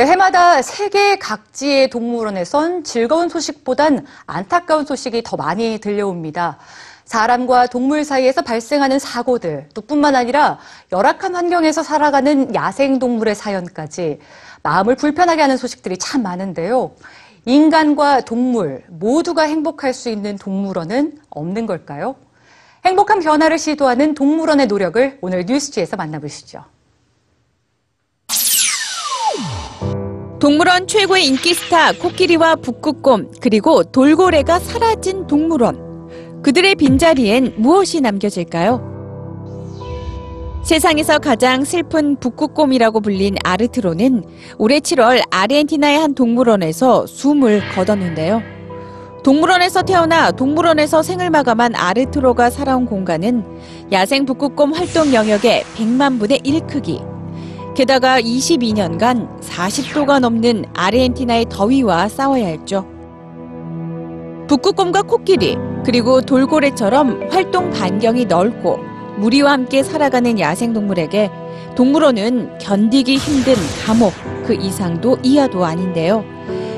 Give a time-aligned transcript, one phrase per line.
[0.00, 6.56] 네, 해마다 세계 각지의 동물원에선 즐거운 소식보단 안타까운 소식이 더 많이 들려옵니다.
[7.04, 10.58] 사람과 동물 사이에서 발생하는 사고들, 또 뿐만 아니라
[10.90, 14.20] 열악한 환경에서 살아가는 야생동물의 사연까지
[14.62, 16.92] 마음을 불편하게 하는 소식들이 참 많은데요.
[17.44, 22.16] 인간과 동물 모두가 행복할 수 있는 동물원은 없는 걸까요?
[22.86, 26.64] 행복한 변화를 시도하는 동물원의 노력을 오늘 뉴스지에서 만나보시죠.
[30.40, 36.40] 동물원 최고의 인기 스타 코끼리와 북극곰 그리고 돌고래가 사라진 동물원.
[36.42, 38.88] 그들의 빈자리엔 무엇이 남겨질까요?
[40.64, 44.24] 세상에서 가장 슬픈 북극곰이라고 불린 아르트로는
[44.56, 48.40] 올해 7월 아르헨티나의 한 동물원에서 숨을 거뒀는데요.
[49.22, 53.44] 동물원에서 태어나 동물원에서 생을 마감한 아르트로가 살아온 공간은
[53.92, 57.02] 야생 북극곰 활동 영역의 100만 분의 1 크기.
[57.76, 62.86] 게다가 22년간 40도가 넘는 아르헨티나의 더위와 싸워야 했죠.
[64.48, 68.78] 북극곰과 코끼리, 그리고 돌고래처럼 활동 반경이 넓고
[69.18, 71.30] 무리와 함께 살아가는 야생동물에게
[71.76, 74.12] 동물원은 견디기 힘든 감옥
[74.46, 76.24] 그 이상도 이하도 아닌데요.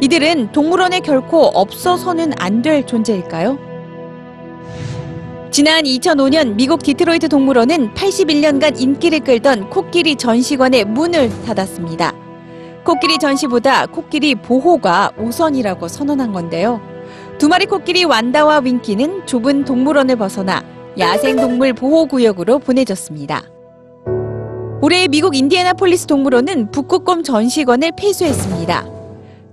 [0.00, 3.58] 이들은 동물원에 결코 없어서는 안 될 존재일까요?
[5.50, 12.12] 지난 2005년 미국 디트로이트 동물원은 81년간 인기를 끌던 코끼리 전시관의 문을 닫았습니다.
[12.84, 16.80] 코끼리 전시보다 코끼리 보호가 우선이라고 선언한 건데요.
[17.38, 20.62] 두 마리 코끼리 완다와 윙키는 좁은 동물원을 벗어나
[20.98, 23.42] 야생동물 보호구역으로 보내졌습니다.
[24.80, 28.84] 올해 미국 인디애나폴리스 동물원은 북극곰 전시관을 폐쇄했습니다.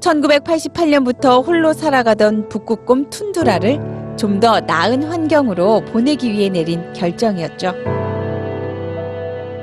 [0.00, 7.99] 1988년부터 홀로 살아가던 북극곰 툰드라를 좀 더 나은 환경으로 보내기 위해 내린 결정이었죠.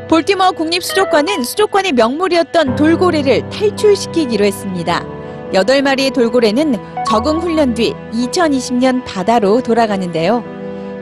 [0.10, 5.06] 볼티모어 국립 수족관은 수족관의 명물이었던 돌고래를 탈출시키기로 했습니다.
[5.52, 10.46] 8마리의 돌고래는 적응 훈련 뒤 2020년 바다로 돌아가는데요.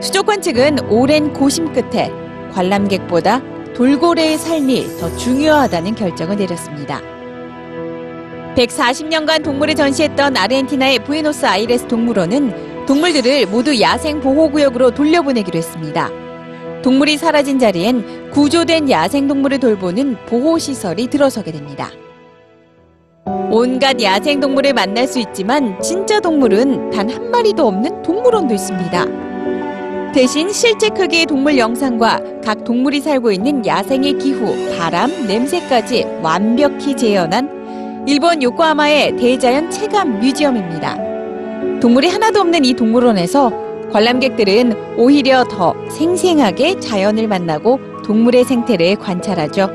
[0.00, 2.10] 수족관 측은 오랜 고심 끝에
[2.52, 3.42] 관람객보다
[3.74, 7.00] 돌고래의 삶이 더 중요하다는 결정을 내렸습니다.
[8.56, 16.25] 140년간 동물을 전시했던 아르헨티나의 부에노스 아이레스 동물원은 동물들을 모두 야생 보호구역으로 돌려보내기로 했습니다.
[16.86, 21.90] 동물이 사라진 자리엔 구조된 야생동물을 돌보는 보호시설이 들어서게 됩니다.
[23.50, 30.12] 온갖 야생동물을 만날 수 있지만 진짜 동물은 단 한 마리도 없는 동물원도 있습니다.
[30.12, 38.04] 대신 실제 크기의 동물 영상과 각 동물이 살고 있는 야생의 기후, 바람, 냄새까지 완벽히 재현한
[38.06, 41.80] 일본 요코하마의 대자연 체감 뮤지엄입니다.
[41.80, 49.70] 동물이 하나도 없는 이 동물원에서 관람객들은 오히려 더 생생하게 자연을 만나고 동물의 생태를 관찰하죠.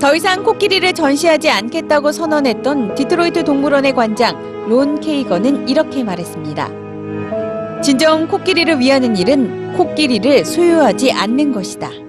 [0.00, 7.80] 더 이상 코끼리를 전시하지 않겠다고 선언했던 디트로이트 동물원의 관장 론 케이거는 이렇게 말했습니다.
[7.82, 12.03] 진정 코끼리를 위하는 일은 코끼리를 소유하지 않는 것이다.